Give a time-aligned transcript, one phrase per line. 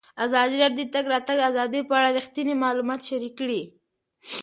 [0.25, 3.61] ازادي راډیو د د تګ راتګ ازادي په اړه رښتیني معلومات شریک کړي.